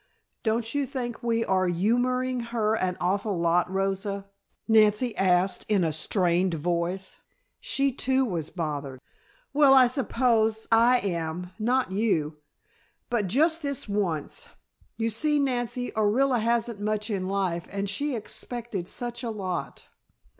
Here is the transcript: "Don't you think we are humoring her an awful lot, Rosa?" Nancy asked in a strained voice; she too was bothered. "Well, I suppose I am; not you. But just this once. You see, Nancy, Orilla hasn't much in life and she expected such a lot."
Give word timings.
"Don't 0.41 0.73
you 0.73 0.87
think 0.87 1.21
we 1.21 1.45
are 1.45 1.67
humoring 1.67 2.39
her 2.39 2.73
an 2.75 2.97
awful 2.99 3.37
lot, 3.37 3.69
Rosa?" 3.69 4.25
Nancy 4.67 5.15
asked 5.15 5.63
in 5.69 5.83
a 5.83 5.91
strained 5.91 6.55
voice; 6.55 7.17
she 7.59 7.91
too 7.91 8.25
was 8.25 8.49
bothered. 8.49 8.99
"Well, 9.53 9.75
I 9.75 9.85
suppose 9.85 10.67
I 10.71 10.97
am; 11.01 11.51
not 11.59 11.91
you. 11.91 12.37
But 13.11 13.27
just 13.27 13.61
this 13.61 13.87
once. 13.87 14.49
You 14.97 15.11
see, 15.11 15.37
Nancy, 15.37 15.91
Orilla 15.91 16.39
hasn't 16.39 16.79
much 16.79 17.11
in 17.11 17.27
life 17.27 17.67
and 17.69 17.87
she 17.87 18.15
expected 18.15 18.87
such 18.87 19.21
a 19.21 19.29
lot." 19.29 19.87